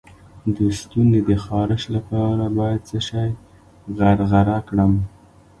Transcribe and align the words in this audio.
د 0.55 0.57
ستوني 0.79 1.21
د 1.29 1.31
خارش 1.43 1.83
لپاره 1.95 2.45
باید 2.57 2.81
څه 2.89 2.97
شی 3.07 3.29
غرغره 3.97 4.57
کړم؟ 4.67 4.93